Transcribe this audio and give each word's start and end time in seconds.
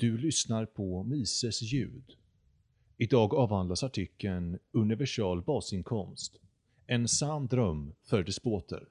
Du 0.00 0.18
lyssnar 0.18 0.66
på 0.66 1.02
Mises 1.02 1.62
ljud. 1.62 2.16
Idag 2.96 3.34
avhandlas 3.34 3.82
artikeln 3.82 4.58
“Universal 4.72 5.42
basinkomst. 5.42 6.40
En 6.86 7.08
sann 7.08 7.46
dröm 7.46 7.94
för 8.02 8.22
despoter”. 8.22 8.88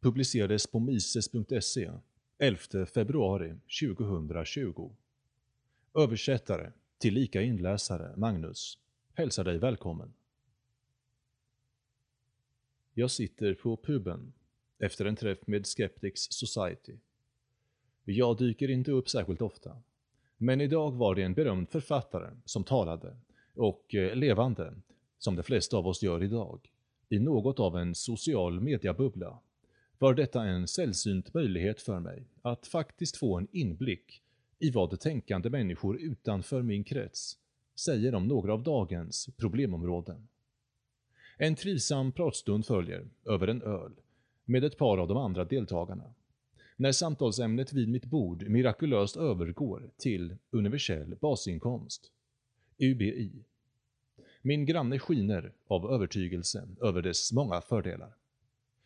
Publicerades 0.00 0.66
på 0.66 0.78
mises.se 0.78 1.90
11 2.38 2.86
februari 2.86 3.54
2020. 3.80 4.90
Översättare, 5.94 6.72
tillika 6.98 7.42
inläsare, 7.42 8.16
Magnus, 8.16 8.78
hälsar 9.14 9.44
dig 9.44 9.58
välkommen. 9.58 10.12
Jag 12.94 13.10
sitter 13.10 13.54
på 13.54 13.76
puben 13.76 14.32
efter 14.78 15.04
en 15.04 15.16
träff 15.16 15.46
med 15.46 15.66
Skeptics 15.66 16.26
Society. 16.30 16.96
Jag 18.08 18.38
dyker 18.38 18.70
inte 18.70 18.92
upp 18.92 19.08
särskilt 19.08 19.42
ofta. 19.42 19.76
Men 20.36 20.60
idag 20.60 20.92
var 20.92 21.14
det 21.14 21.22
en 21.22 21.34
berömd 21.34 21.68
författare 21.68 22.30
som 22.44 22.64
talade, 22.64 23.16
och 23.54 23.94
eh, 23.94 24.16
levande, 24.16 24.74
som 25.18 25.36
de 25.36 25.42
flesta 25.42 25.76
av 25.76 25.86
oss 25.86 26.02
gör 26.02 26.22
idag, 26.22 26.70
i 27.08 27.18
något 27.18 27.60
av 27.60 27.76
en 27.76 27.94
social 27.94 28.60
mediabubbla, 28.60 29.38
var 29.98 30.14
detta 30.14 30.44
en 30.44 30.68
sällsynt 30.68 31.34
möjlighet 31.34 31.82
för 31.82 32.00
mig 32.00 32.24
att 32.42 32.66
faktiskt 32.66 33.16
få 33.16 33.38
en 33.38 33.48
inblick 33.52 34.22
i 34.58 34.70
vad 34.70 35.00
tänkande 35.00 35.50
människor 35.50 35.96
utanför 36.00 36.62
min 36.62 36.84
krets 36.84 37.38
säger 37.76 38.14
om 38.14 38.28
några 38.28 38.52
av 38.52 38.62
dagens 38.62 39.28
problemområden. 39.36 40.28
En 41.38 41.56
trivsam 41.56 42.12
pratstund 42.12 42.66
följer, 42.66 43.08
över 43.24 43.48
en 43.48 43.62
öl, 43.62 43.92
med 44.44 44.64
ett 44.64 44.78
par 44.78 44.98
av 44.98 45.08
de 45.08 45.16
andra 45.16 45.44
deltagarna 45.44 46.14
när 46.76 46.92
samtalsämnet 46.92 47.72
vid 47.72 47.88
mitt 47.88 48.04
bord 48.04 48.48
mirakulöst 48.48 49.16
övergår 49.16 49.90
till 49.96 50.36
universell 50.50 51.16
basinkomst, 51.20 52.12
UBI. 52.78 53.30
Min 54.42 54.66
granne 54.66 54.98
skiner 54.98 55.52
av 55.66 55.90
övertygelse 55.90 56.68
över 56.82 57.02
dess 57.02 57.32
många 57.32 57.60
fördelar. 57.60 58.14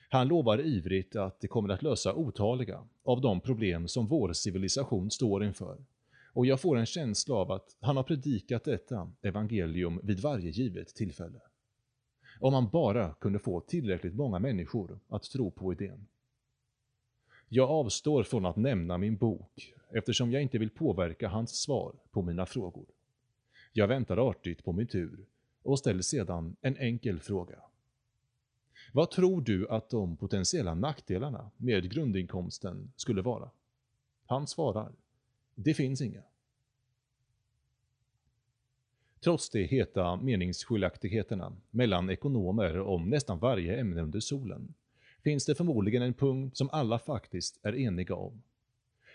Han 0.09 0.29
lovar 0.29 0.61
ivrigt 0.61 1.17
att 1.17 1.41
det 1.41 1.49
kommer 1.49 1.69
att 1.69 1.83
lösa 1.83 2.15
otaliga 2.15 2.85
av 3.03 3.21
de 3.21 3.41
problem 3.41 3.89
som 3.89 4.07
vår 4.07 4.33
civilisation 4.33 5.11
står 5.11 5.45
inför, 5.45 5.79
och 6.33 6.47
jag 6.47 6.61
får 6.61 6.79
en 6.79 6.87
känsla 6.87 7.35
av 7.35 7.53
att 7.53 7.77
han 7.81 7.97
har 7.97 8.03
predikat 8.03 8.65
detta 8.65 9.13
evangelium 9.23 10.01
vid 10.03 10.21
varje 10.21 10.51
givet 10.51 10.95
tillfälle. 10.95 11.41
Om 12.41 12.53
man 12.53 12.69
bara 12.69 13.15
kunde 13.15 13.39
få 13.39 13.61
tillräckligt 13.61 14.15
många 14.15 14.39
människor 14.39 14.99
att 15.09 15.23
tro 15.23 15.51
på 15.51 15.73
idén. 15.73 16.07
Jag 17.53 17.71
avstår 17.71 18.23
från 18.23 18.47
att 18.47 18.57
nämna 18.57 18.99
min 18.99 19.17
bok 19.17 19.75
eftersom 19.89 20.33
jag 20.33 20.43
inte 20.43 20.59
vill 20.59 20.71
påverka 20.71 21.29
hans 21.29 21.63
svar 21.63 21.95
på 22.11 22.23
mina 22.23 22.47
frågor. 22.47 22.87
Jag 23.73 23.89
väntar 23.89 24.29
artigt 24.31 24.65
på 24.65 24.73
min 24.73 24.87
tur 24.87 25.27
och 25.63 25.79
ställer 25.79 26.03
sedan 26.03 26.57
en 26.61 26.77
enkel 26.77 27.21
fråga. 27.21 27.59
Vad 28.93 29.11
tror 29.11 29.41
du 29.41 29.69
att 29.69 29.91
de 29.91 30.17
potentiella 30.17 30.75
nackdelarna 30.75 31.51
med 31.57 31.93
grundinkomsten 31.93 32.93
skulle 32.97 33.23
vara? 33.23 33.51
Han 34.27 34.47
svarar, 34.47 34.93
det 35.55 35.75
finns 35.75 36.01
inga. 36.01 36.23
Trots 39.21 39.51
de 39.51 39.65
heta 39.65 40.17
meningsskiljaktigheterna 40.17 41.57
mellan 41.71 42.11
ekonomer 42.11 42.81
om 42.81 43.09
nästan 43.09 43.39
varje 43.39 43.81
ämne 43.81 44.03
under 44.03 44.21
solen 44.21 44.75
finns 45.23 45.47
det 45.47 45.55
förmodligen 45.55 46.03
en 46.03 46.15
punkt 46.15 46.57
som 46.57 46.71
alla 46.73 46.99
faktiskt 46.99 47.61
är 47.63 47.75
eniga 47.75 48.15
om. 48.15 48.43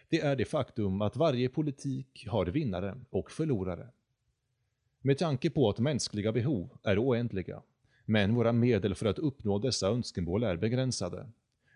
Det 0.10 0.22
är 0.22 0.36
det 0.36 0.46
faktum 0.46 1.02
att 1.02 1.16
varje 1.16 1.50
politik 1.50 2.28
har 2.30 2.46
vinnare 2.46 2.98
och 3.10 3.32
förlorare. 3.32 3.88
Med 5.02 5.18
tanke 5.18 5.50
på 5.50 5.70
att 5.70 5.80
mänskliga 5.80 6.32
behov 6.32 6.78
är 6.84 7.00
oändliga, 7.00 7.62
men 8.06 8.36
våra 8.36 8.52
medel 8.52 8.96
för 8.96 9.06
att 9.06 9.20
uppnå 9.20 9.60
dessa 9.60 9.88
önskemål 9.88 10.44
är 10.44 10.58
begränsade, 10.58 11.30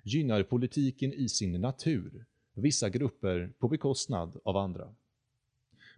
gynnar 0.04 0.44
politiken 0.44 1.14
i 1.14 1.30
sin 1.30 1.62
natur 1.62 2.26
vissa 2.54 2.90
grupper 2.90 3.54
på 3.60 3.68
bekostnad 3.68 4.40
av 4.44 4.58
andra. 4.58 4.96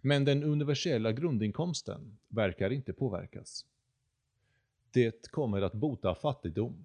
Men 0.00 0.24
den 0.24 0.44
universella 0.44 1.12
grundinkomsten 1.12 2.18
verkar 2.28 2.70
inte 2.70 2.92
påverkas. 2.92 3.66
Det 4.90 5.30
kommer 5.30 5.62
att 5.62 5.72
bota 5.72 6.14
fattigdom, 6.14 6.84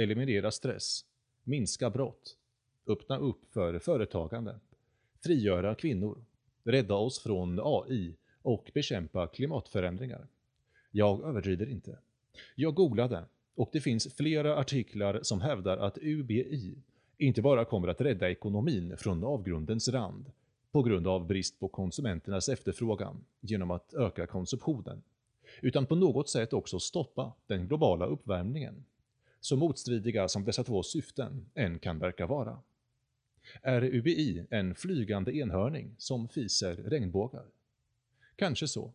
eliminera 0.00 0.50
stress, 0.50 1.04
minska 1.44 1.90
brott, 1.90 2.36
öppna 2.86 3.18
upp 3.18 3.52
för 3.52 3.78
företagande, 3.78 4.60
frigöra 5.24 5.74
kvinnor, 5.74 6.24
rädda 6.64 6.94
oss 6.94 7.18
från 7.18 7.60
AI 7.62 8.14
och 8.42 8.70
bekämpa 8.74 9.26
klimatförändringar. 9.26 10.28
Jag 10.90 11.24
överdriver 11.24 11.70
inte. 11.70 11.98
Jag 12.54 12.74
googlade 12.74 13.24
och 13.54 13.70
det 13.72 13.80
finns 13.80 14.14
flera 14.14 14.56
artiklar 14.56 15.20
som 15.22 15.40
hävdar 15.40 15.78
att 15.78 15.98
UBI 15.98 16.78
inte 17.18 17.42
bara 17.42 17.64
kommer 17.64 17.88
att 17.88 18.00
rädda 18.00 18.30
ekonomin 18.30 18.96
från 18.96 19.24
avgrundens 19.24 19.88
rand 19.88 20.32
på 20.72 20.82
grund 20.82 21.06
av 21.06 21.26
brist 21.26 21.60
på 21.60 21.68
konsumenternas 21.68 22.48
efterfrågan 22.48 23.24
genom 23.40 23.70
att 23.70 23.94
öka 23.94 24.26
konsumtionen, 24.26 25.02
utan 25.60 25.86
på 25.86 25.94
något 25.94 26.28
sätt 26.28 26.52
också 26.52 26.80
stoppa 26.80 27.32
den 27.46 27.68
globala 27.68 28.06
uppvärmningen 28.06 28.84
så 29.48 29.56
motstridiga 29.56 30.28
som 30.28 30.44
dessa 30.44 30.64
två 30.64 30.82
syften 30.82 31.46
än 31.54 31.78
kan 31.78 31.98
verka 31.98 32.26
vara. 32.26 32.58
Är 33.62 33.82
UBI 33.82 34.46
en 34.50 34.74
flygande 34.74 35.36
enhörning 35.36 35.94
som 35.98 36.28
fiser 36.28 36.76
regnbågar? 36.76 37.44
Kanske 38.36 38.68
så. 38.68 38.92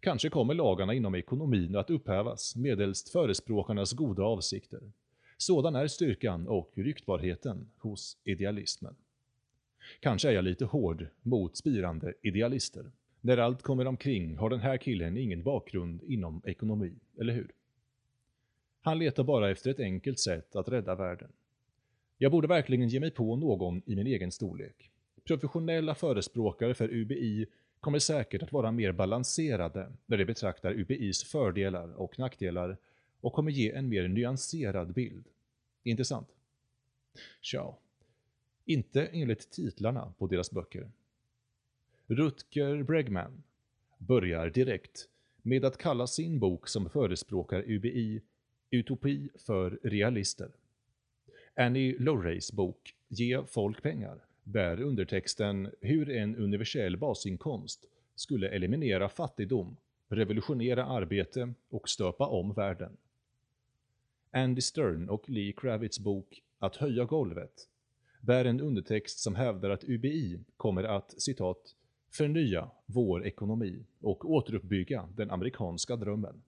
Kanske 0.00 0.28
kommer 0.28 0.54
lagarna 0.54 0.94
inom 0.94 1.14
ekonomin 1.14 1.76
att 1.76 1.90
upphävas 1.90 2.56
medelst 2.56 3.08
förespråkarnas 3.08 3.92
goda 3.92 4.22
avsikter. 4.22 4.92
Sådan 5.36 5.74
är 5.74 5.86
styrkan 5.86 6.48
och 6.48 6.72
ryktbarheten 6.74 7.70
hos 7.78 8.16
idealismen. 8.24 8.96
Kanske 10.00 10.28
är 10.28 10.32
jag 10.32 10.44
lite 10.44 10.64
hård 10.64 11.06
mot 11.22 11.56
spirande 11.56 12.14
idealister. 12.22 12.90
När 13.20 13.38
allt 13.38 13.62
kommer 13.62 13.86
omkring 13.86 14.36
har 14.36 14.50
den 14.50 14.60
här 14.60 14.76
killen 14.76 15.16
ingen 15.16 15.42
bakgrund 15.42 16.02
inom 16.02 16.42
ekonomi, 16.44 16.92
eller 17.18 17.32
hur? 17.32 17.52
Han 18.80 18.98
letar 18.98 19.24
bara 19.24 19.50
efter 19.50 19.70
ett 19.70 19.80
enkelt 19.80 20.18
sätt 20.18 20.56
att 20.56 20.68
rädda 20.68 20.94
världen. 20.94 21.32
Jag 22.18 22.32
borde 22.32 22.48
verkligen 22.48 22.88
ge 22.88 23.00
mig 23.00 23.10
på 23.10 23.36
någon 23.36 23.82
i 23.86 23.96
min 23.96 24.06
egen 24.06 24.32
storlek. 24.32 24.90
Professionella 25.24 25.94
förespråkare 25.94 26.74
för 26.74 26.88
UBI 26.88 27.46
kommer 27.80 27.98
säkert 27.98 28.42
att 28.42 28.52
vara 28.52 28.72
mer 28.72 28.92
balanserade 28.92 29.92
när 30.06 30.16
de 30.16 30.24
betraktar 30.24 30.72
UBIs 30.72 31.24
fördelar 31.24 31.92
och 31.92 32.18
nackdelar 32.18 32.76
och 33.20 33.32
kommer 33.32 33.50
ge 33.50 33.72
en 33.72 33.88
mer 33.88 34.08
nyanserad 34.08 34.92
bild. 34.92 35.24
Intressant? 35.82 36.28
Tja, 37.40 37.78
inte 38.64 39.06
enligt 39.06 39.50
titlarna 39.50 40.14
på 40.18 40.26
deras 40.26 40.50
böcker. 40.50 40.90
Rutger 42.06 42.82
Bregman 42.82 43.42
börjar 43.98 44.50
direkt 44.50 45.08
med 45.42 45.64
att 45.64 45.78
kalla 45.78 46.06
sin 46.06 46.38
bok 46.38 46.68
som 46.68 46.90
förespråkar 46.90 47.64
UBI 47.66 48.22
Utopi 48.70 49.28
för 49.46 49.78
realister. 49.82 50.50
Annie 51.54 51.96
Lorrays 51.98 52.52
bok 52.52 52.94
Ge 53.08 53.42
folk 53.46 53.82
pengar 53.82 54.24
bär 54.44 54.80
undertexten 54.80 55.70
hur 55.80 56.10
en 56.10 56.36
universell 56.36 56.96
basinkomst 56.96 57.84
skulle 58.14 58.48
eliminera 58.48 59.08
fattigdom, 59.08 59.76
revolutionera 60.08 60.84
arbete 60.84 61.54
och 61.68 61.88
stöpa 61.88 62.26
om 62.26 62.52
världen. 62.52 62.96
Andy 64.30 64.60
Stern 64.60 65.08
och 65.08 65.28
Lee 65.28 65.52
Kravitz 65.52 65.98
bok 65.98 66.42
Att 66.58 66.76
höja 66.76 67.04
golvet 67.04 67.68
bär 68.20 68.44
en 68.44 68.60
undertext 68.60 69.18
som 69.18 69.34
hävdar 69.34 69.70
att 69.70 69.84
UBI 69.84 70.40
kommer 70.56 70.84
att 70.84 71.20
citat 71.22 71.74
”förnya 72.10 72.70
vår 72.86 73.26
ekonomi 73.26 73.86
och 74.00 74.30
återuppbygga 74.30 75.08
den 75.16 75.30
amerikanska 75.30 75.96
drömmen”. 75.96 76.42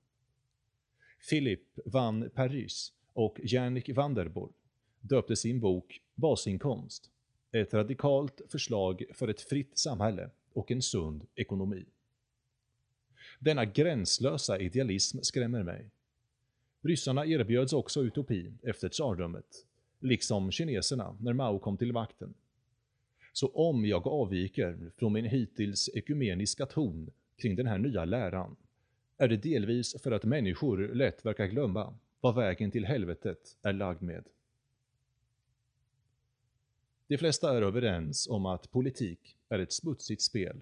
Philip 1.28 1.62
van 1.84 2.30
Paris 2.34 2.92
och 3.12 3.40
Jannik 3.42 3.88
Vanderborg 3.88 4.52
döpte 5.00 5.36
sin 5.36 5.60
bok 5.60 6.00
Basinkomst, 6.14 7.10
ett 7.52 7.74
radikalt 7.74 8.40
förslag 8.48 9.02
för 9.14 9.28
ett 9.28 9.40
fritt 9.40 9.78
samhälle 9.78 10.30
och 10.52 10.70
en 10.70 10.82
sund 10.82 11.26
ekonomi. 11.34 11.84
Denna 13.38 13.64
gränslösa 13.64 14.58
idealism 14.58 15.18
skrämmer 15.22 15.62
mig. 15.62 15.90
Ryssarna 16.82 17.26
erbjöds 17.26 17.72
också 17.72 18.02
utopi 18.02 18.52
efter 18.62 18.88
tsardömet, 18.88 19.66
liksom 20.00 20.50
kineserna 20.50 21.16
när 21.20 21.32
Mao 21.32 21.58
kom 21.58 21.76
till 21.76 21.92
makten. 21.92 22.34
Så 23.32 23.48
om 23.48 23.86
jag 23.86 24.06
avviker 24.06 24.90
från 24.96 25.12
min 25.12 25.24
hittills 25.24 25.90
ekumeniska 25.94 26.66
ton 26.66 27.10
kring 27.36 27.56
den 27.56 27.66
här 27.66 27.78
nya 27.78 28.04
läran 28.04 28.56
är 29.20 29.28
det 29.28 29.36
delvis 29.36 30.02
för 30.02 30.12
att 30.12 30.24
människor 30.24 30.88
lätt 30.94 31.24
verkar 31.26 31.46
glömma 31.46 31.94
vad 32.20 32.34
vägen 32.34 32.70
till 32.70 32.84
helvetet 32.84 33.56
är 33.62 33.72
lagd 33.72 34.02
med. 34.02 34.24
De 37.06 37.18
flesta 37.18 37.56
är 37.56 37.62
överens 37.62 38.28
om 38.28 38.46
att 38.46 38.70
politik 38.70 39.36
är 39.48 39.58
ett 39.58 39.72
smutsigt 39.72 40.22
spel 40.22 40.60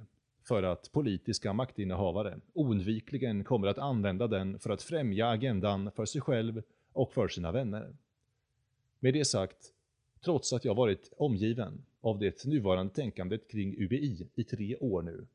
för 0.49 0.63
att 0.63 0.93
politiska 0.93 1.53
maktinnehavare 1.53 2.41
oundvikligen 2.53 3.45
kommer 3.45 3.69
att 3.69 3.79
använda 3.79 4.27
den 4.27 4.59
för 4.59 4.71
att 4.71 4.83
främja 4.83 5.29
agendan 5.29 5.91
för 5.91 6.05
sig 6.05 6.21
själv 6.21 6.63
och 6.93 7.13
för 7.13 7.29
sina 7.29 7.53
vänner. 7.53 7.97
Med 9.01 9.15
det 9.15 9.25
sagt, 9.25 9.73
trots 10.25 10.53
att 10.53 10.65
jag 10.65 10.75
varit 10.75 11.13
omgiven 11.17 11.85
av 12.01 12.19
det 12.19 12.45
nuvarande 12.45 12.95
tänkandet 12.95 13.51
kring 13.51 13.83
UBI 13.83 14.29
i 14.35 14.45
tre 14.45 14.77
år 14.77 15.03
nu, 15.03 15.27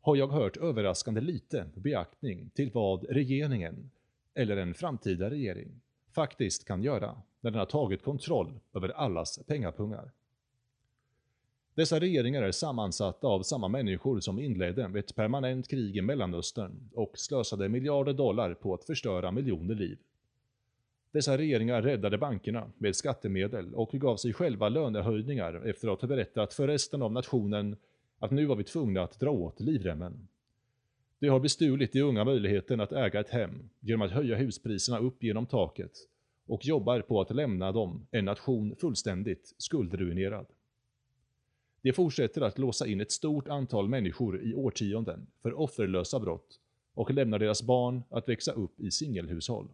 har 0.00 0.16
jag 0.16 0.28
hört 0.28 0.56
överraskande 0.56 1.20
lite 1.20 1.66
beaktning 1.74 2.50
till 2.54 2.70
vad 2.70 3.04
regeringen, 3.04 3.90
eller 4.34 4.56
en 4.56 4.74
framtida 4.74 5.30
regering, 5.30 5.80
faktiskt 6.12 6.64
kan 6.64 6.82
göra 6.82 7.22
när 7.40 7.50
den 7.50 7.58
har 7.58 7.66
tagit 7.66 8.02
kontroll 8.02 8.60
över 8.74 8.88
allas 8.88 9.40
pengapungar. 9.46 10.10
Dessa 11.74 12.00
regeringar 12.00 12.42
är 12.42 12.52
sammansatta 12.52 13.26
av 13.26 13.42
samma 13.42 13.68
människor 13.68 14.20
som 14.20 14.38
inledde 14.38 14.98
ett 14.98 15.14
permanent 15.14 15.68
krig 15.68 15.96
i 15.96 16.02
Mellanöstern 16.02 16.90
och 16.94 17.18
slösade 17.18 17.68
miljarder 17.68 18.12
dollar 18.12 18.54
på 18.54 18.74
att 18.74 18.84
förstöra 18.84 19.30
miljoner 19.30 19.74
liv. 19.74 19.98
Dessa 21.12 21.38
regeringar 21.38 21.82
räddade 21.82 22.18
bankerna 22.18 22.70
med 22.78 22.96
skattemedel 22.96 23.74
och 23.74 23.90
gav 23.90 24.16
sig 24.16 24.32
själva 24.32 24.68
lönehöjningar 24.68 25.62
efter 25.66 25.88
att 25.88 26.00
ha 26.00 26.08
berättat 26.08 26.54
för 26.54 26.66
resten 26.66 27.02
av 27.02 27.12
nationen 27.12 27.76
att 28.20 28.30
nu 28.30 28.46
var 28.46 28.56
vi 28.56 28.64
tvungna 28.64 29.02
att 29.02 29.20
dra 29.20 29.30
åt 29.30 29.60
livremmen. 29.60 30.28
De 31.18 31.28
har 31.28 31.40
bestulit 31.40 31.92
de 31.92 32.02
unga 32.02 32.24
möjligheten 32.24 32.80
att 32.80 32.92
äga 32.92 33.20
ett 33.20 33.28
hem 33.28 33.68
genom 33.80 34.02
att 34.02 34.10
höja 34.10 34.36
huspriserna 34.36 34.98
upp 34.98 35.22
genom 35.22 35.46
taket 35.46 35.92
och 36.46 36.66
jobbar 36.66 37.00
på 37.00 37.20
att 37.20 37.34
lämna 37.34 37.72
dem, 37.72 38.06
en 38.10 38.24
nation, 38.24 38.76
fullständigt 38.76 39.54
skuldruinerad. 39.58 40.46
De 41.82 41.92
fortsätter 41.92 42.40
att 42.40 42.58
låsa 42.58 42.86
in 42.86 43.00
ett 43.00 43.12
stort 43.12 43.48
antal 43.48 43.88
människor 43.88 44.42
i 44.42 44.54
årtionden 44.54 45.26
för 45.42 45.60
offerlösa 45.60 46.20
brott 46.20 46.60
och 46.94 47.10
lämnar 47.10 47.38
deras 47.38 47.62
barn 47.62 48.02
att 48.10 48.28
växa 48.28 48.52
upp 48.52 48.80
i 48.80 48.90
singelhushåll. 48.90 49.68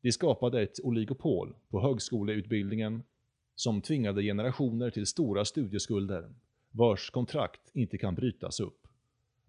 De 0.00 0.12
skapade 0.12 0.62
ett 0.62 0.80
oligopol 0.82 1.54
på 1.68 1.80
högskoleutbildningen 1.80 3.02
som 3.54 3.80
tvingade 3.80 4.22
generationer 4.22 4.90
till 4.90 5.06
stora 5.06 5.44
studieskulder, 5.44 6.30
vars 6.76 7.10
kontrakt 7.10 7.70
inte 7.72 7.98
kan 7.98 8.14
brytas 8.14 8.60
upp. 8.60 8.86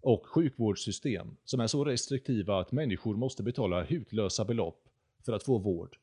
Och 0.00 0.26
sjukvårdssystem 0.26 1.36
som 1.44 1.60
är 1.60 1.66
så 1.66 1.84
restriktiva 1.84 2.60
att 2.60 2.72
människor 2.72 3.16
måste 3.16 3.42
betala 3.42 3.82
hutlösa 3.82 4.44
belopp 4.44 4.88
för 5.24 5.32
att 5.32 5.42
få 5.42 5.58
vård, 5.58 5.96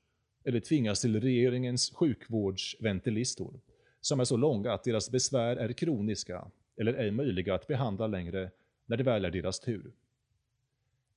eller 0.44 0.60
tvingas 0.60 1.02
till 1.02 1.22
regeringens 1.22 1.92
sjukvårdsväntelistor 1.94 3.60
som 4.02 4.20
är 4.20 4.24
så 4.24 4.38
långa 4.38 4.74
att 4.74 4.84
deras 4.84 5.12
besvär 5.12 5.56
är 5.56 5.74
kroniska 5.74 6.52
eller 6.78 6.94
ej 6.94 7.12
möjliga 7.12 7.56
att 7.56 7.68
behandla 7.68 8.08
längre 8.08 8.52
när 8.86 8.98
det 8.98 9.04
väl 9.04 9.26
är 9.26 9.32
deras 9.32 9.60
tur. 9.60 9.92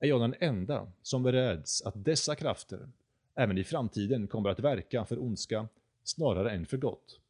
Är 0.00 0.08
jag 0.08 0.20
den 0.20 0.34
enda 0.40 0.93
som 1.02 1.32
räds 1.32 1.82
att 1.82 2.05
dessa 2.05 2.34
krafter 2.34 2.88
även 3.34 3.58
i 3.58 3.64
framtiden 3.64 4.28
kommer 4.28 4.50
att 4.50 4.60
verka 4.60 5.05
för 5.05 5.22
ondska 5.22 5.69
snarare 6.05 6.50
än 6.50 6.66
för 6.66 6.76
gott? 6.76 7.20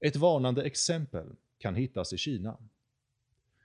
Ett 0.00 0.16
varnande 0.16 0.62
exempel 0.62 1.26
kan 1.58 1.74
hittas 1.74 2.12
i 2.12 2.18
Kina. 2.18 2.56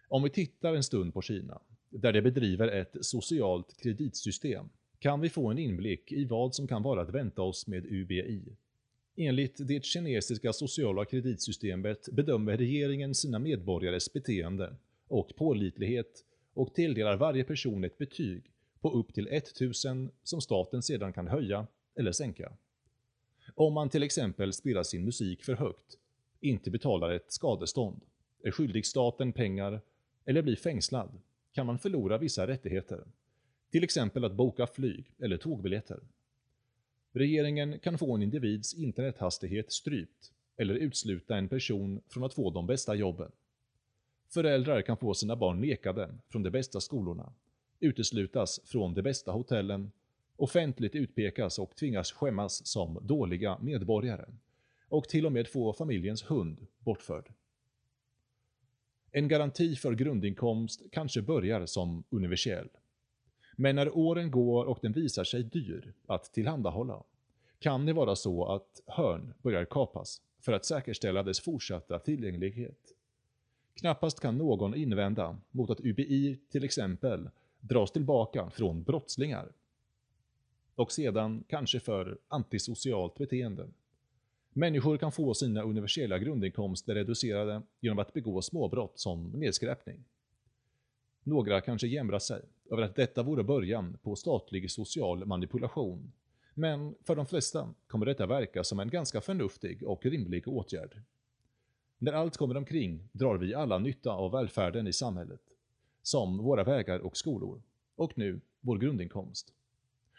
Om 0.07 0.23
vi 0.23 0.29
tittar 0.29 0.75
en 0.75 0.83
stund 0.83 1.13
på 1.13 1.21
Kina, 1.21 1.61
där 1.89 2.13
de 2.13 2.21
bedriver 2.21 2.67
ett 2.67 2.95
socialt 3.01 3.77
kreditsystem, 3.77 4.69
kan 4.99 5.21
vi 5.21 5.29
få 5.29 5.51
en 5.51 5.57
inblick 5.57 6.11
i 6.11 6.25
vad 6.25 6.55
som 6.55 6.67
kan 6.67 6.83
vara 6.83 7.01
att 7.01 7.09
vänta 7.09 7.41
oss 7.41 7.67
med 7.67 7.85
UBI. 7.85 8.55
Enligt 9.15 9.67
det 9.67 9.85
kinesiska 9.85 10.53
sociala 10.53 11.05
kreditsystemet 11.05 12.09
bedömer 12.11 12.57
regeringen 12.57 13.15
sina 13.15 13.39
medborgares 13.39 14.13
beteende 14.13 14.75
och 15.07 15.35
pålitlighet 15.35 16.25
och 16.53 16.73
tilldelar 16.73 17.17
varje 17.17 17.43
person 17.43 17.83
ett 17.83 17.97
betyg 17.97 18.43
på 18.81 18.91
upp 18.91 19.13
till 19.13 19.27
1000 19.27 20.11
som 20.23 20.41
staten 20.41 20.81
sedan 20.81 21.13
kan 21.13 21.27
höja 21.27 21.67
eller 21.95 22.11
sänka. 22.11 22.53
Om 23.55 23.73
man 23.73 23.89
till 23.89 24.03
exempel 24.03 24.53
spelar 24.53 24.83
sin 24.83 25.05
musik 25.05 25.43
för 25.43 25.53
högt, 25.55 25.97
inte 26.41 26.71
betalar 26.71 27.11
ett 27.11 27.31
skadestånd, 27.31 28.01
är 28.43 28.51
skyldig 28.51 28.85
staten 28.85 29.33
pengar 29.33 29.81
eller 30.25 30.41
blir 30.41 30.55
fängslad 30.55 31.19
kan 31.53 31.65
man 31.65 31.79
förlora 31.79 32.17
vissa 32.17 32.47
rättigheter, 32.47 33.03
till 33.71 33.83
exempel 33.83 34.25
att 34.25 34.33
boka 34.33 34.67
flyg 34.67 35.11
eller 35.19 35.37
tågbiljetter. 35.37 35.99
Regeringen 37.11 37.79
kan 37.79 37.97
få 37.97 38.15
en 38.15 38.23
individs 38.23 38.73
internethastighet 38.73 39.71
strypt 39.71 40.31
eller 40.57 40.73
utsluta 40.73 41.37
en 41.37 41.49
person 41.49 42.01
från 42.07 42.23
att 42.23 42.33
få 42.33 42.49
de 42.49 42.67
bästa 42.67 42.95
jobben. 42.95 43.31
Föräldrar 44.29 44.81
kan 44.81 44.97
få 44.97 45.13
sina 45.13 45.35
barn 45.35 45.61
nekade 45.61 46.17
från 46.29 46.43
de 46.43 46.49
bästa 46.49 46.81
skolorna, 46.81 47.33
uteslutas 47.79 48.59
från 48.65 48.93
de 48.93 49.01
bästa 49.01 49.31
hotellen, 49.31 49.91
offentligt 50.35 50.95
utpekas 50.95 51.59
och 51.59 51.75
tvingas 51.75 52.11
skämmas 52.11 52.67
som 52.67 52.99
dåliga 53.01 53.57
medborgare 53.61 54.25
och 54.91 55.09
till 55.09 55.25
och 55.25 55.31
med 55.31 55.47
få 55.47 55.73
familjens 55.73 56.23
hund 56.23 56.67
bortförd. 56.79 57.33
En 59.11 59.27
garanti 59.27 59.75
för 59.75 59.93
grundinkomst 59.93 60.81
kanske 60.91 61.21
börjar 61.21 61.65
som 61.65 62.03
universell. 62.09 62.69
Men 63.55 63.75
när 63.75 63.97
åren 63.97 64.31
går 64.31 64.65
och 64.65 64.79
den 64.81 64.91
visar 64.91 65.23
sig 65.23 65.43
dyr 65.43 65.93
att 66.05 66.33
tillhandahålla, 66.33 67.03
kan 67.59 67.85
det 67.85 67.93
vara 67.93 68.15
så 68.15 68.45
att 68.45 68.81
hörn 68.85 69.33
börjar 69.41 69.65
kapas 69.65 70.21
för 70.39 70.53
att 70.53 70.65
säkerställa 70.65 71.23
dess 71.23 71.39
fortsatta 71.39 71.99
tillgänglighet. 71.99 72.95
Knappast 73.73 74.19
kan 74.19 74.37
någon 74.37 74.75
invända 74.75 75.37
mot 75.51 75.69
att 75.69 75.79
UBI 75.79 76.39
till 76.49 76.63
exempel 76.63 77.29
dras 77.59 77.91
tillbaka 77.91 78.49
från 78.49 78.83
brottslingar. 78.83 79.51
Och 80.75 80.91
sedan 80.91 81.43
kanske 81.47 81.79
för 81.79 82.17
antisocialt 82.27 83.17
beteende. 83.17 83.67
Människor 84.53 84.97
kan 84.97 85.11
få 85.11 85.33
sina 85.33 85.61
universella 85.61 86.19
grundinkomster 86.19 86.95
reducerade 86.95 87.61
genom 87.79 87.99
att 87.99 88.13
begå 88.13 88.41
småbrott 88.41 88.99
som 88.99 89.29
nedskräpning. 89.29 90.03
Några 91.23 91.61
kanske 91.61 91.87
jämrar 91.87 92.19
sig 92.19 92.41
över 92.71 92.83
att 92.83 92.95
detta 92.95 93.23
vore 93.23 93.43
början 93.43 93.97
på 94.03 94.15
statlig 94.15 94.71
social 94.71 95.25
manipulation. 95.25 96.11
Men 96.53 96.95
för 97.03 97.15
de 97.15 97.25
flesta 97.25 97.73
kommer 97.87 98.05
detta 98.05 98.25
verka 98.25 98.63
som 98.63 98.79
en 98.79 98.89
ganska 98.89 99.21
förnuftig 99.21 99.83
och 99.83 100.05
rimlig 100.05 100.47
åtgärd. 100.47 101.01
När 101.97 102.13
allt 102.13 102.37
kommer 102.37 102.57
omkring 102.57 103.09
drar 103.11 103.37
vi 103.37 103.53
alla 103.53 103.77
nytta 103.77 104.11
av 104.11 104.31
välfärden 104.31 104.87
i 104.87 104.93
samhället, 104.93 105.41
som 106.01 106.37
våra 106.37 106.63
vägar 106.63 106.99
och 106.99 107.17
skolor, 107.17 107.61
och 107.95 108.17
nu 108.17 108.41
vår 108.61 108.77
grundinkomst. 108.77 109.53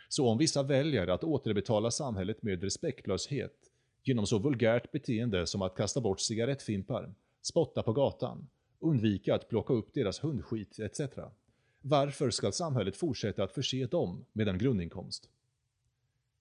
Så 0.09 0.29
om 0.29 0.39
vissa 0.39 0.63
väljer 0.63 1.07
att 1.07 1.25
återbetala 1.25 1.91
samhället 1.91 2.43
med 2.43 2.63
respektlöshet 2.63 3.72
genom 4.03 4.27
så 4.27 4.39
vulgärt 4.39 4.93
beteende 4.93 5.47
som 5.47 5.63
att 5.63 5.75
kasta 5.75 6.01
bort 6.01 6.21
cigarettfimpar, 6.21 7.15
spotta 7.43 7.83
på 7.83 7.93
gatan, 7.93 8.49
undvika 8.81 9.35
att 9.35 9.49
plocka 9.49 9.75
upp 9.75 9.95
deras 9.95 10.25
hundskit 10.25 10.79
etc. 10.79 11.01
Varför 11.81 12.31
ska 12.31 12.53
samhället 12.53 12.97
fortsätta 12.97 13.45
att 13.45 13.53
förse 13.53 13.87
dem 13.87 14.25
med 14.33 14.49
en 14.49 14.59
grundinkomst? 14.59 15.29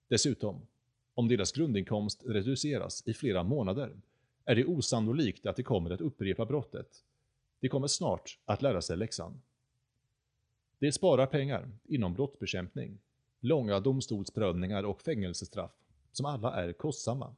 Dessutom, 0.07 0.67
om 1.13 1.27
deras 1.27 1.51
grundinkomst 1.51 2.23
reduceras 2.25 3.03
i 3.07 3.13
flera 3.13 3.43
månader, 3.43 4.01
är 4.45 4.55
det 4.55 4.65
osannolikt 4.65 5.45
att 5.45 5.55
de 5.55 5.63
kommer 5.63 5.89
att 5.89 6.01
upprepa 6.01 6.45
brottet. 6.45 7.03
De 7.59 7.69
kommer 7.69 7.87
snart 7.87 8.39
att 8.45 8.61
lära 8.61 8.81
sig 8.81 8.97
läxan. 8.97 9.41
Det 10.79 10.91
sparar 10.91 11.25
pengar 11.25 11.71
inom 11.85 12.13
brottsbekämpning, 12.13 12.99
långa 13.39 13.79
domstolsprövningar 13.79 14.83
och 14.83 15.01
fängelsestraff, 15.01 15.71
som 16.11 16.25
alla 16.25 16.53
är 16.53 16.73
kostsamma. 16.73 17.35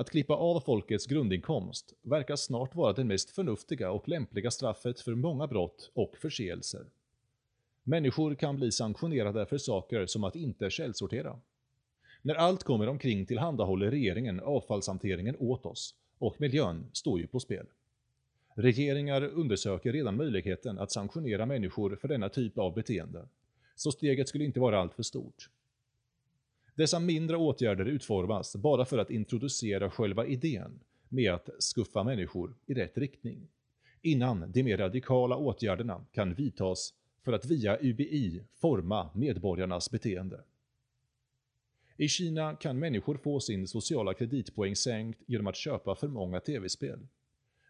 Att 0.00 0.10
klippa 0.10 0.34
av 0.34 0.60
folkets 0.60 1.06
grundinkomst 1.06 1.94
verkar 2.02 2.36
snart 2.36 2.74
vara 2.74 2.92
det 2.92 3.04
mest 3.04 3.30
förnuftiga 3.30 3.90
och 3.90 4.08
lämpliga 4.08 4.50
straffet 4.50 5.00
för 5.00 5.14
många 5.14 5.46
brott 5.46 5.90
och 5.94 6.16
förseelser. 6.16 6.86
Människor 7.82 8.34
kan 8.34 8.56
bli 8.56 8.72
sanktionerade 8.72 9.46
för 9.46 9.58
saker 9.58 10.06
som 10.06 10.24
att 10.24 10.36
inte 10.36 10.70
källsortera. 10.70 11.40
När 12.22 12.34
allt 12.34 12.64
kommer 12.64 12.88
omkring 12.88 13.26
tillhandahåller 13.26 13.90
regeringen 13.90 14.40
avfallshanteringen 14.40 15.36
åt 15.38 15.66
oss 15.66 15.94
och 16.18 16.40
miljön 16.40 16.86
står 16.92 17.20
ju 17.20 17.26
på 17.26 17.40
spel. 17.40 17.66
Regeringar 18.54 19.22
undersöker 19.22 19.92
redan 19.92 20.16
möjligheten 20.16 20.78
att 20.78 20.92
sanktionera 20.92 21.46
människor 21.46 21.96
för 21.96 22.08
denna 22.08 22.28
typ 22.28 22.58
av 22.58 22.74
beteende, 22.74 23.28
så 23.76 23.92
steget 23.92 24.28
skulle 24.28 24.44
inte 24.44 24.60
vara 24.60 24.80
alltför 24.80 25.02
stort. 25.02 25.48
Dessa 26.74 27.00
mindre 27.00 27.36
åtgärder 27.36 27.84
utformas 27.84 28.56
bara 28.56 28.84
för 28.84 28.98
att 28.98 29.10
introducera 29.10 29.90
själva 29.90 30.26
idén 30.26 30.80
med 31.08 31.32
att 31.32 31.48
skuffa 31.58 32.04
människor 32.04 32.54
i 32.66 32.74
rätt 32.74 32.98
riktning, 32.98 33.48
innan 34.02 34.52
de 34.52 34.62
mer 34.62 34.78
radikala 34.78 35.36
åtgärderna 35.36 36.04
kan 36.12 36.34
vidtas 36.34 36.94
för 37.24 37.32
att 37.32 37.46
via 37.46 37.78
UBI 37.80 38.42
forma 38.54 39.10
medborgarnas 39.14 39.90
beteende. 39.90 40.40
I 41.96 42.08
Kina 42.08 42.56
kan 42.56 42.78
människor 42.78 43.16
få 43.16 43.40
sin 43.40 43.68
sociala 43.68 44.14
kreditpoäng 44.14 44.76
sänkt 44.76 45.22
genom 45.26 45.46
att 45.46 45.56
köpa 45.56 45.94
för 45.94 46.08
många 46.08 46.40
tv-spel. 46.40 47.06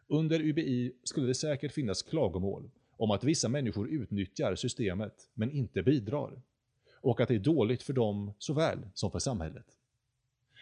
Under 0.06 0.40
UBI 0.40 0.92
skulle 1.04 1.26
det 1.26 1.34
säkert 1.34 1.72
finnas 1.72 2.02
klagomål 2.02 2.70
om 2.96 3.10
att 3.10 3.24
vissa 3.24 3.48
människor 3.48 3.88
utnyttjar 3.88 4.54
systemet 4.54 5.28
men 5.34 5.50
inte 5.50 5.82
bidrar 5.82 6.42
och 7.00 7.20
att 7.20 7.28
det 7.28 7.34
är 7.34 7.38
dåligt 7.38 7.82
för 7.82 7.92
dem 7.92 8.32
såväl 8.38 8.78
som 8.94 9.10
för 9.10 9.18
samhället. 9.18 9.66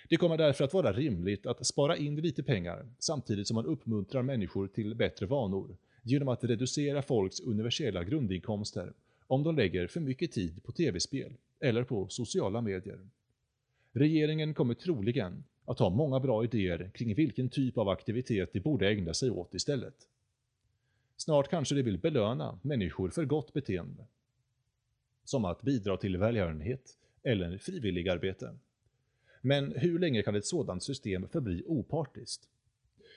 Det 0.08 0.16
kommer 0.16 0.36
därför 0.36 0.64
att 0.64 0.72
vara 0.72 0.92
rimligt 0.92 1.46
att 1.46 1.66
spara 1.66 1.96
in 1.96 2.16
lite 2.16 2.42
pengar 2.42 2.86
samtidigt 2.98 3.46
som 3.46 3.54
man 3.54 3.66
uppmuntrar 3.66 4.22
människor 4.22 4.68
till 4.68 4.94
bättre 4.94 5.26
vanor 5.26 5.76
genom 6.02 6.28
att 6.28 6.44
reducera 6.44 7.02
folks 7.02 7.40
universella 7.40 8.04
grundinkomster 8.04 8.92
om 9.26 9.42
de 9.42 9.56
lägger 9.56 9.86
för 9.86 10.00
mycket 10.00 10.32
tid 10.32 10.64
på 10.64 10.72
tv-spel 10.72 11.32
eller 11.60 11.84
på 11.84 12.08
sociala 12.08 12.60
medier. 12.60 12.98
Regeringen 13.92 14.54
kommer 14.54 14.74
troligen 14.74 15.44
att 15.64 15.78
ha 15.78 15.90
många 15.90 16.20
bra 16.20 16.44
idéer 16.44 16.90
kring 16.94 17.14
vilken 17.14 17.48
typ 17.48 17.78
av 17.78 17.88
aktivitet 17.88 18.52
de 18.52 18.60
borde 18.60 18.88
ägna 18.88 19.14
sig 19.14 19.30
åt 19.30 19.54
istället. 19.54 19.94
Snart 21.16 21.48
kanske 21.48 21.74
de 21.74 21.82
vill 21.82 21.98
belöna 21.98 22.58
människor 22.62 23.10
för 23.10 23.24
gott 23.24 23.52
beteende. 23.52 24.06
Som 25.28 25.44
att 25.44 25.62
bidra 25.62 25.96
till 25.96 26.16
välgörenhet 26.16 26.98
eller 27.22 27.58
frivilligarbete. 27.58 28.58
Men 29.40 29.72
hur 29.76 29.98
länge 29.98 30.22
kan 30.22 30.34
ett 30.34 30.46
sådant 30.46 30.82
system 30.82 31.28
förbli 31.28 31.62
opartiskt? 31.66 32.48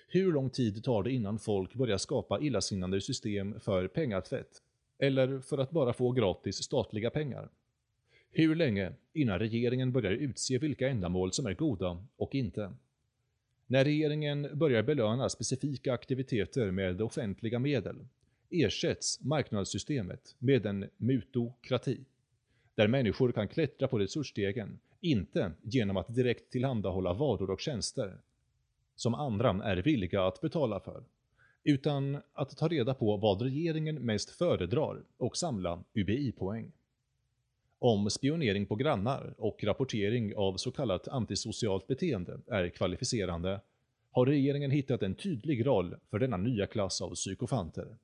Hur 0.07 0.31
lång 0.33 0.49
tid 0.49 0.83
tar 0.83 1.03
det 1.03 1.11
innan 1.11 1.39
folk 1.39 1.73
börjar 1.73 1.97
skapa 1.97 2.39
illasinnande 2.39 3.01
system 3.01 3.59
för 3.59 3.87
pengatvätt? 3.87 4.61
Eller 4.99 5.39
för 5.39 5.57
att 5.57 5.71
bara 5.71 5.93
få 5.93 6.11
gratis 6.11 6.55
statliga 6.55 7.09
pengar? 7.09 7.49
Hur 8.31 8.55
länge 8.55 8.91
innan 9.13 9.39
regeringen 9.39 9.91
börjar 9.91 10.11
utse 10.11 10.57
vilka 10.57 10.89
ändamål 10.89 11.31
som 11.33 11.45
är 11.45 11.53
goda 11.53 12.05
och 12.15 12.35
inte? 12.35 12.73
När 13.67 13.83
regeringen 13.83 14.47
börjar 14.53 14.83
belöna 14.83 15.29
specifika 15.29 15.93
aktiviteter 15.93 16.71
med 16.71 17.01
offentliga 17.01 17.59
medel 17.59 18.05
ersätts 18.51 19.21
marknadssystemet 19.21 20.35
med 20.39 20.65
en 20.65 20.89
mutokrati, 20.97 21.99
där 22.75 22.87
människor 22.87 23.31
kan 23.31 23.47
klättra 23.47 23.87
på 23.87 23.99
resursstegen, 23.99 24.79
inte 25.01 25.51
genom 25.61 25.97
att 25.97 26.15
direkt 26.15 26.51
tillhandahålla 26.51 27.13
varor 27.13 27.49
och 27.49 27.61
tjänster, 27.61 28.17
som 28.95 29.15
andra 29.15 29.63
är 29.63 29.77
villiga 29.77 30.27
att 30.27 30.41
betala 30.41 30.79
för, 30.79 31.03
utan 31.63 32.21
att 32.33 32.57
ta 32.57 32.67
reda 32.67 32.93
på 32.93 33.17
vad 33.17 33.41
regeringen 33.41 33.95
mest 33.95 34.29
föredrar 34.29 35.03
och 35.17 35.37
samla 35.37 35.83
UBI-poäng. 35.93 36.71
Om 37.79 38.09
spionering 38.09 38.65
på 38.65 38.75
grannar 38.75 39.33
och 39.37 39.63
rapportering 39.63 40.35
av 40.35 40.57
så 40.57 40.71
kallat 40.71 41.07
antisocialt 41.07 41.87
beteende 41.87 42.39
är 42.47 42.69
kvalificerande 42.69 43.61
har 44.11 44.25
regeringen 44.25 44.71
hittat 44.71 45.03
en 45.03 45.15
tydlig 45.15 45.65
roll 45.65 45.95
för 46.09 46.19
denna 46.19 46.37
nya 46.37 46.67
klass 46.67 47.01
av 47.01 47.15
psykofanter. 47.15 47.97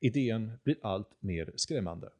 Idén 0.00 0.52
blir 0.64 0.76
allt 0.82 1.22
mer 1.22 1.52
skrämmande. 1.56 2.10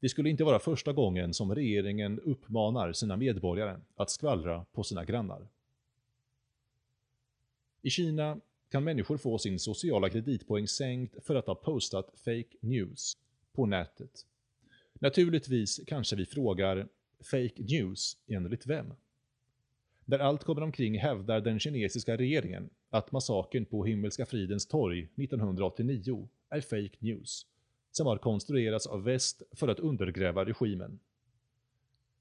Det 0.00 0.08
skulle 0.08 0.30
inte 0.30 0.44
vara 0.44 0.58
första 0.58 0.92
gången 0.92 1.34
som 1.34 1.54
regeringen 1.54 2.20
uppmanar 2.20 2.92
sina 2.92 3.16
medborgare 3.16 3.80
att 3.96 4.10
skvallra 4.10 4.64
på 4.72 4.82
sina 4.82 5.04
grannar. 5.04 5.48
I 7.82 7.90
Kina 7.90 8.40
kan 8.70 8.84
människor 8.84 9.16
få 9.16 9.38
sin 9.38 9.58
sociala 9.58 10.10
kreditpoäng 10.10 10.68
sänkt 10.68 11.26
för 11.26 11.34
att 11.34 11.46
ha 11.46 11.54
postat 11.54 12.12
fake 12.16 12.56
news 12.60 13.16
på 13.52 13.66
nätet. 13.66 14.26
Naturligtvis 14.94 15.80
kanske 15.86 16.16
vi 16.16 16.26
frågar 16.26 16.88
“fake 17.30 17.62
news” 17.62 18.16
enligt 18.26 18.66
vem? 18.66 18.94
Där 20.04 20.18
allt 20.18 20.44
kommer 20.44 20.62
omkring 20.62 20.98
hävdar 20.98 21.40
den 21.40 21.58
kinesiska 21.58 22.16
regeringen 22.16 22.70
att 22.90 23.12
massakern 23.12 23.64
på 23.64 23.84
Himmelska 23.84 24.26
fridens 24.26 24.66
torg 24.66 25.08
1989 25.16 26.28
är 26.52 26.60
fake 26.60 26.96
news, 26.98 27.46
som 27.90 28.06
har 28.06 28.18
konstruerats 28.18 28.86
av 28.86 29.04
väst 29.04 29.42
för 29.52 29.68
att 29.68 29.80
undergräva 29.80 30.44
regimen. 30.44 30.98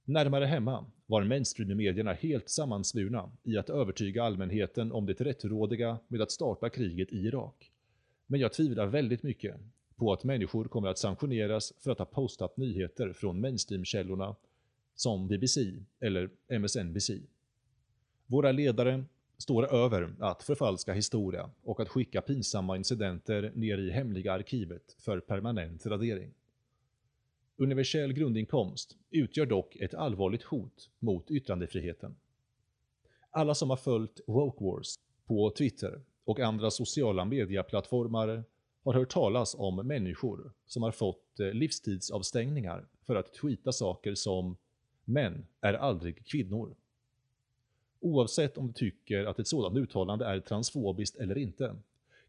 Närmare 0.05 0.45
hemma 0.45 0.85
var 1.05 1.23
mainstream-medierna 1.23 2.13
helt 2.13 2.49
sammansvurna 2.49 3.31
i 3.43 3.57
att 3.57 3.69
övertyga 3.69 4.23
allmänheten 4.23 4.91
om 4.91 5.05
det 5.05 5.21
rättrådiga 5.21 5.99
med 6.07 6.21
att 6.21 6.31
starta 6.31 6.69
kriget 6.69 7.13
i 7.13 7.17
Irak. 7.17 7.71
Men 8.27 8.39
jag 8.39 8.53
tvivlar 8.53 8.87
väldigt 8.87 9.23
mycket 9.23 9.55
på 9.95 10.13
att 10.13 10.23
människor 10.23 10.65
kommer 10.65 10.87
att 10.87 10.97
sanktioneras 10.97 11.73
för 11.79 11.91
att 11.91 11.99
ha 11.99 12.05
postat 12.05 12.57
nyheter 12.57 13.13
från 13.13 13.41
mainstream-källorna 13.41 14.35
som 14.95 15.27
BBC 15.27 15.73
eller 15.99 16.29
MSNBC. 16.47 17.11
Våra 18.25 18.51
ledare 18.51 19.03
står 19.41 19.73
över 19.73 20.15
att 20.19 20.43
förfalska 20.43 20.93
historia 20.93 21.49
och 21.63 21.79
att 21.79 21.89
skicka 21.89 22.21
pinsamma 22.21 22.77
incidenter 22.77 23.51
ner 23.55 23.77
i 23.77 23.91
hemliga 23.91 24.33
arkivet 24.33 24.95
för 24.99 25.19
permanent 25.19 25.85
radering. 25.85 26.33
Universell 27.57 28.13
grundinkomst 28.13 28.97
utgör 29.09 29.45
dock 29.45 29.75
ett 29.75 29.93
allvarligt 29.93 30.43
hot 30.43 30.89
mot 30.99 31.31
yttrandefriheten. 31.31 32.15
Alla 33.29 33.55
som 33.55 33.69
har 33.69 33.77
följt 33.77 34.21
Woke 34.27 34.63
Wars 34.63 34.99
på 35.25 35.51
Twitter 35.57 36.01
och 36.23 36.39
andra 36.39 36.71
sociala 36.71 37.25
medieplattformar 37.25 38.43
har 38.83 38.93
hört 38.93 39.09
talas 39.09 39.55
om 39.55 39.75
människor 39.75 40.53
som 40.65 40.83
har 40.83 40.91
fått 40.91 41.39
eh, 41.39 41.53
livstidsavstängningar 41.53 42.87
för 43.05 43.15
att 43.15 43.33
tweeta 43.33 43.71
saker 43.71 44.15
som 44.15 44.57
“män 45.05 45.47
är 45.61 45.73
aldrig 45.73 46.25
kvinnor” 46.25 46.75
Oavsett 48.03 48.57
om 48.57 48.67
du 48.67 48.73
tycker 48.73 49.25
att 49.25 49.39
ett 49.39 49.47
sådant 49.47 49.77
uttalande 49.77 50.25
är 50.25 50.39
transfobiskt 50.39 51.15
eller 51.15 51.37
inte, 51.37 51.75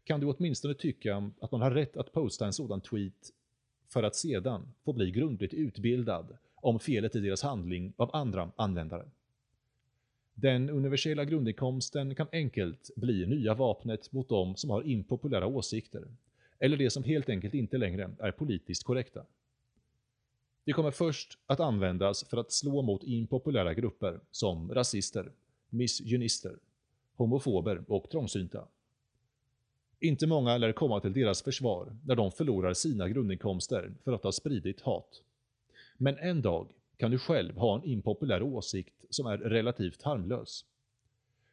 kan 0.03 0.19
du 0.19 0.27
åtminstone 0.27 0.73
tycka 0.73 1.31
att 1.39 1.51
man 1.51 1.61
har 1.61 1.71
rätt 1.71 1.97
att 1.97 2.13
posta 2.13 2.45
en 2.45 2.53
sådan 2.53 2.81
tweet 2.81 3.33
för 3.87 4.03
att 4.03 4.15
sedan 4.15 4.73
få 4.83 4.93
bli 4.93 5.11
grundligt 5.11 5.53
utbildad 5.53 6.37
om 6.55 6.79
felet 6.79 7.15
i 7.15 7.19
deras 7.19 7.41
handling 7.41 7.93
av 7.97 8.15
andra 8.15 8.51
användare. 8.55 9.05
Den 10.33 10.69
universella 10.69 11.25
grundinkomsten 11.25 12.15
kan 12.15 12.27
enkelt 12.31 12.91
bli 12.95 13.25
nya 13.25 13.53
vapnet 13.53 14.11
mot 14.11 14.29
de 14.29 14.55
som 14.55 14.69
har 14.69 14.87
impopulära 14.87 15.47
åsikter, 15.47 16.07
eller 16.59 16.77
de 16.77 16.89
som 16.89 17.03
helt 17.03 17.29
enkelt 17.29 17.53
inte 17.53 17.77
längre 17.77 18.11
är 18.19 18.31
politiskt 18.31 18.83
korrekta. 18.83 19.25
Det 20.65 20.73
kommer 20.73 20.91
först 20.91 21.37
att 21.45 21.59
användas 21.59 22.23
för 22.23 22.37
att 22.37 22.51
slå 22.51 22.81
mot 22.81 23.03
impopulära 23.03 23.73
grupper 23.73 24.19
som 24.31 24.73
rasister, 24.73 25.31
misogynister, 25.73 26.55
homofober 27.15 27.83
och 27.87 28.09
trångsynta. 28.09 28.67
Inte 29.99 30.27
många 30.27 30.57
lär 30.57 30.71
komma 30.71 30.99
till 30.99 31.13
deras 31.13 31.41
försvar 31.41 31.97
när 32.05 32.15
de 32.15 32.31
förlorar 32.31 32.73
sina 32.73 33.09
grundinkomster 33.09 33.93
för 34.03 34.13
att 34.13 34.23
ha 34.23 34.31
spridit 34.31 34.81
hat. 34.81 35.21
Men 35.97 36.17
en 36.17 36.41
dag 36.41 36.67
kan 36.97 37.11
du 37.11 37.19
själv 37.19 37.57
ha 37.57 37.75
en 37.75 37.83
impopulär 37.83 38.43
åsikt 38.43 39.05
som 39.09 39.25
är 39.25 39.37
relativt 39.37 40.01
harmlös. 40.01 40.65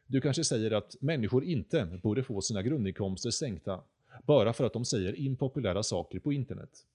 Du 0.07 0.21
kanske 0.21 0.43
säger 0.43 0.71
att 0.71 0.95
människor 0.99 1.43
inte 1.43 1.99
borde 2.03 2.23
få 2.23 2.41
sina 2.41 2.61
grundinkomster 2.61 3.31
sänkta 3.31 3.81
bara 4.25 4.53
för 4.53 4.63
att 4.63 4.73
de 4.73 4.85
säger 4.85 5.19
impopulära 5.19 5.83
saker 5.83 6.19
på 6.19 6.33
internet. 6.33 6.85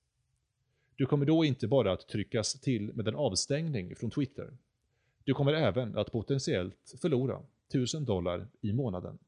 Du 0.96 1.06
kommer 1.06 1.26
då 1.26 1.44
inte 1.44 1.68
bara 1.68 1.92
att 1.92 2.08
tryckas 2.08 2.60
till 2.60 2.92
med 2.92 3.08
en 3.08 3.16
avstängning 3.16 3.96
från 3.96 4.10
Twitter, 4.10 4.52
du 5.26 5.34
kommer 5.34 5.52
även 5.52 5.98
att 5.98 6.12
potentiellt 6.12 6.94
förlora 7.00 7.42
1000 7.68 8.04
dollar 8.04 8.48
i 8.60 8.72
månaden. 8.72 9.18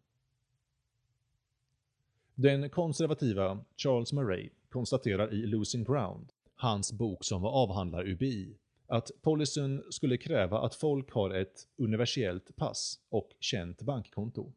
Den 2.34 2.70
konservativa 2.70 3.64
Charles 3.76 4.12
Murray 4.12 4.50
konstaterar 4.68 5.34
i 5.34 5.46
Losing 5.46 5.84
Ground, 5.84 6.32
hans 6.54 6.92
bok 6.92 7.24
som 7.24 7.44
avhandlar 7.44 8.08
UBI, 8.08 8.56
att 8.86 9.10
policyn 9.22 9.82
skulle 9.90 10.16
kräva 10.16 10.60
att 10.60 10.74
folk 10.74 11.12
har 11.12 11.30
ett 11.30 11.66
universellt 11.76 12.56
pass 12.56 13.00
och 13.08 13.30
känt 13.40 13.82
bankkonto. 13.82 14.52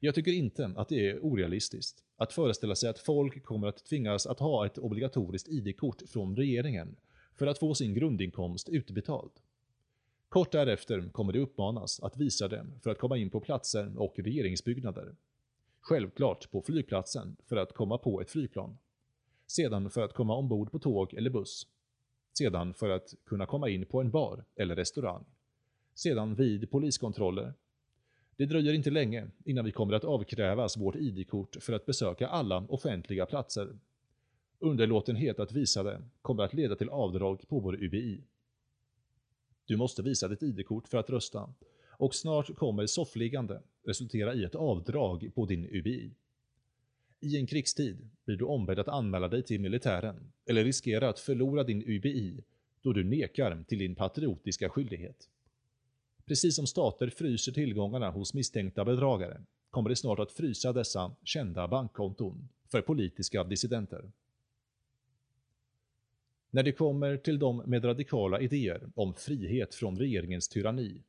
Jag 0.00 0.14
tycker 0.14 0.32
inte 0.32 0.72
att 0.76 0.88
det 0.88 1.10
är 1.10 1.24
orealistiskt 1.24 2.04
att 2.16 2.32
föreställa 2.32 2.74
sig 2.74 2.90
att 2.90 2.98
folk 2.98 3.44
kommer 3.44 3.66
att 3.66 3.84
tvingas 3.84 4.26
att 4.26 4.40
ha 4.40 4.66
ett 4.66 4.78
obligatoriskt 4.78 5.48
ID-kort 5.48 6.02
från 6.08 6.36
regeringen 6.36 6.96
för 7.34 7.46
att 7.46 7.58
få 7.58 7.74
sin 7.74 7.94
grundinkomst 7.94 8.68
utbetald. 8.68 9.32
Kort 10.28 10.52
därefter 10.52 11.08
kommer 11.12 11.32
det 11.32 11.38
uppmanas 11.38 12.00
att 12.00 12.16
visa 12.16 12.48
dem 12.48 12.72
för 12.82 12.90
att 12.90 12.98
komma 12.98 13.16
in 13.16 13.30
på 13.30 13.40
platser 13.40 13.92
och 13.96 14.14
regeringsbyggnader. 14.18 15.14
Självklart 15.80 16.50
på 16.50 16.62
flygplatsen 16.62 17.36
för 17.46 17.56
att 17.56 17.72
komma 17.72 17.98
på 17.98 18.20
ett 18.20 18.30
flygplan. 18.30 18.78
Sedan 19.46 19.90
för 19.90 20.02
att 20.02 20.14
komma 20.14 20.36
ombord 20.36 20.72
på 20.72 20.78
tåg 20.78 21.14
eller 21.14 21.30
buss. 21.30 21.66
Sedan 22.38 22.74
för 22.74 22.88
att 22.88 23.14
kunna 23.24 23.46
komma 23.46 23.68
in 23.68 23.86
på 23.86 24.00
en 24.00 24.10
bar 24.10 24.44
eller 24.56 24.76
restaurang. 24.76 25.24
Sedan 25.94 26.34
vid 26.34 26.70
poliskontroller. 26.70 27.54
Det 28.36 28.46
dröjer 28.46 28.72
inte 28.72 28.90
länge 28.90 29.26
innan 29.44 29.64
vi 29.64 29.72
kommer 29.72 29.94
att 29.94 30.04
avkrävas 30.04 30.76
vårt 30.76 30.96
ID-kort 30.96 31.56
för 31.60 31.72
att 31.72 31.86
besöka 31.86 32.28
alla 32.28 32.66
offentliga 32.68 33.26
platser. 33.26 33.78
Underlåtenhet 34.58 35.40
att 35.40 35.52
visa 35.52 35.82
det 35.82 36.02
kommer 36.22 36.42
att 36.42 36.54
leda 36.54 36.76
till 36.76 36.88
avdrag 36.88 37.48
på 37.48 37.58
vår 37.60 37.84
UBI. 37.84 38.22
Du 39.68 39.76
måste 39.76 40.02
visa 40.02 40.28
ditt 40.28 40.42
ID-kort 40.42 40.88
för 40.88 40.98
att 40.98 41.10
rösta. 41.10 41.54
Och 41.90 42.14
snart 42.14 42.56
kommer 42.56 42.86
soffliggande 42.86 43.62
resultera 43.84 44.34
i 44.34 44.44
ett 44.44 44.54
avdrag 44.54 45.30
på 45.34 45.46
din 45.46 45.68
UBI. 45.70 46.10
I 47.20 47.36
en 47.36 47.46
krigstid 47.46 48.08
blir 48.24 48.36
du 48.36 48.44
ombedd 48.44 48.78
att 48.78 48.88
anmäla 48.88 49.28
dig 49.28 49.42
till 49.42 49.60
militären 49.60 50.32
eller 50.46 50.64
riskera 50.64 51.08
att 51.08 51.18
förlora 51.18 51.64
din 51.64 51.82
UBI 51.86 52.44
då 52.82 52.92
du 52.92 53.04
nekar 53.04 53.64
till 53.68 53.78
din 53.78 53.94
patriotiska 53.94 54.68
skyldighet. 54.68 55.28
Precis 56.26 56.56
som 56.56 56.66
stater 56.66 57.08
fryser 57.08 57.52
tillgångarna 57.52 58.10
hos 58.10 58.34
misstänkta 58.34 58.84
bedragare 58.84 59.40
kommer 59.70 59.88
det 59.88 59.96
snart 59.96 60.18
att 60.18 60.32
frysa 60.32 60.72
dessa 60.72 61.16
kända 61.24 61.68
bankkonton 61.68 62.48
för 62.68 62.80
politiska 62.80 63.44
dissidenter. 63.44 64.10
När 66.50 66.62
det 66.62 66.72
kommer 66.72 67.16
till 67.16 67.38
de 67.38 67.56
med 67.56 67.84
radikala 67.84 68.40
idéer 68.40 68.88
om 68.94 69.14
frihet 69.14 69.74
från 69.74 69.98
regeringens 69.98 70.48
tyranni 70.48 71.02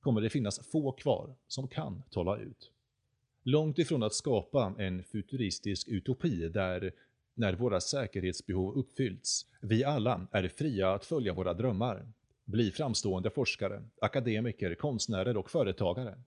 kommer 0.00 0.20
det 0.20 0.30
finnas 0.30 0.68
få 0.72 0.92
kvar 0.92 1.34
som 1.48 1.68
kan 1.68 2.02
tala 2.10 2.38
ut. 2.38 2.70
Långt 3.42 3.78
ifrån 3.78 4.02
att 4.02 4.14
skapa 4.14 4.74
en 4.78 5.02
futuristisk 5.02 5.88
utopi 5.88 6.48
där, 6.48 6.92
när 7.34 7.52
våra 7.52 7.80
säkerhetsbehov 7.80 8.78
uppfyllts, 8.78 9.46
vi 9.60 9.84
alla 9.84 10.26
är 10.32 10.48
fria 10.48 10.92
att 10.92 11.04
följa 11.04 11.34
våra 11.34 11.54
drömmar, 11.54 12.12
bli 12.44 12.70
framstående 12.70 13.30
forskare, 13.30 13.82
akademiker, 14.00 14.74
konstnärer 14.74 15.36
och 15.36 15.50
företagare, 15.50 16.18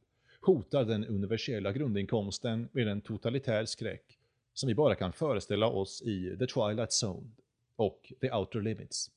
hotar 0.41 0.85
den 0.85 1.05
universella 1.05 1.71
grundinkomsten 1.71 2.69
med 2.71 2.87
en 2.87 3.01
totalitär 3.01 3.65
skräck 3.65 4.17
som 4.53 4.67
vi 4.67 4.75
bara 4.75 4.95
kan 4.95 5.13
föreställa 5.13 5.67
oss 5.67 6.01
i 6.01 6.35
The 6.39 6.47
Twilight 6.47 7.03
Zone 7.03 7.27
och 7.75 8.13
The 8.21 8.31
Outer 8.31 8.61
Limits. 8.61 9.11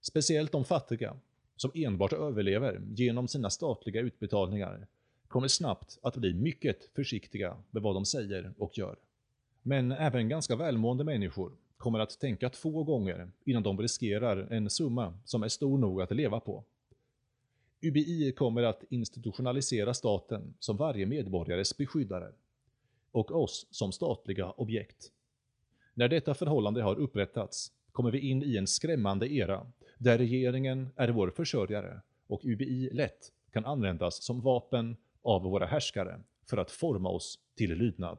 Speciellt 0.00 0.52
de 0.52 0.64
fattiga, 0.64 1.16
som 1.56 1.70
enbart 1.74 2.12
överlever 2.12 2.82
genom 2.94 3.28
sina 3.28 3.50
statliga 3.50 4.00
utbetalningar, 4.00 4.86
kommer 5.28 5.48
snabbt 5.48 5.98
att 6.02 6.16
bli 6.16 6.34
mycket 6.34 6.90
försiktiga 6.94 7.56
med 7.70 7.82
vad 7.82 7.94
de 7.94 8.04
säger 8.04 8.54
och 8.58 8.78
gör. 8.78 8.96
Men 9.62 9.92
även 9.92 10.28
ganska 10.28 10.56
välmående 10.56 11.04
människor 11.04 11.52
kommer 11.76 11.98
att 11.98 12.20
tänka 12.20 12.50
två 12.50 12.84
gånger 12.84 13.30
innan 13.44 13.62
de 13.62 13.78
riskerar 13.82 14.52
en 14.52 14.70
summa 14.70 15.18
som 15.24 15.42
är 15.42 15.48
stor 15.48 15.78
nog 15.78 16.02
att 16.02 16.10
leva 16.10 16.40
på. 16.40 16.64
UBI 17.80 18.32
kommer 18.32 18.62
att 18.62 18.84
institutionalisera 18.88 19.94
staten 19.94 20.54
som 20.58 20.76
varje 20.76 21.06
medborgares 21.06 21.76
beskyddare 21.76 22.32
och 23.12 23.30
oss 23.42 23.66
som 23.70 23.92
statliga 23.92 24.50
objekt. 24.50 25.12
När 25.98 26.08
detta 26.08 26.34
förhållande 26.34 26.82
har 26.82 26.96
upprättats 26.96 27.72
kommer 27.92 28.10
vi 28.10 28.18
in 28.18 28.42
i 28.42 28.56
en 28.56 28.66
skrämmande 28.66 29.32
era 29.32 29.66
där 29.98 30.18
regeringen 30.18 30.88
är 30.96 31.08
vår 31.08 31.30
försörjare 31.30 32.00
och 32.26 32.40
UBI 32.44 32.90
lätt 32.92 33.32
kan 33.52 33.64
användas 33.64 34.24
som 34.24 34.40
vapen 34.40 34.96
av 35.22 35.42
våra 35.42 35.66
härskare 35.66 36.20
för 36.50 36.56
att 36.56 36.70
forma 36.70 37.08
oss 37.08 37.38
till 37.56 37.74
lydnad. 37.74 38.18